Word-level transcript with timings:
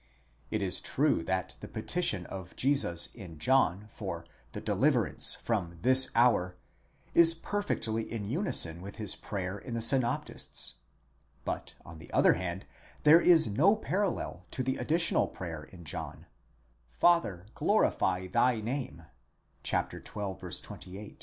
It 0.49 0.63
is 0.63 0.81
true 0.81 1.23
that 1.25 1.57
the 1.59 1.67
petition 1.67 2.25
of 2.25 2.55
Jesus 2.55 3.09
in 3.13 3.37
John 3.37 3.85
for 3.87 4.25
for 4.51 4.59
deliverance 4.59 5.35
from 5.35 5.75
¢his 5.75 6.09
hour, 6.15 6.57
is 7.13 7.35
perfectly 7.35 8.11
in 8.11 8.25
unison 8.27 8.81
with 8.81 8.95
his 8.95 9.13
prayer 9.15 9.59
in 9.59 9.75
the 9.75 9.79
synoptists: 9.79 10.77
but, 11.45 11.75
on 11.85 11.99
the 11.99 12.11
other 12.13 12.33
hand, 12.33 12.65
there 13.03 13.21
is 13.21 13.45
no 13.45 13.75
parallel 13.75 14.47
to 14.49 14.63
the 14.63 14.77
additional 14.77 15.27
prayer 15.27 15.61
in 15.65 15.83
John: 15.85 16.25
Father, 16.89 17.45
glorify 17.53 18.25
thy 18.25 18.59
name, 18.59 19.03
πάτερ, 19.63 20.01
δόξασόν 20.01 20.01
σου 20.51 20.61
τὸ 20.63 20.79
ὄνομα 20.79 20.83
(xii. 21.09 21.17